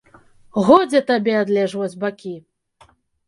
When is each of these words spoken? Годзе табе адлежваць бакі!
Годзе 0.69 1.01
табе 1.11 1.33
адлежваць 1.41 1.91
бакі! 2.05 2.35